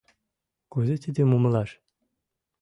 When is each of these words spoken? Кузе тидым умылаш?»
Кузе 0.71 0.95
тидым 1.03 1.29
умылаш?» 1.37 1.69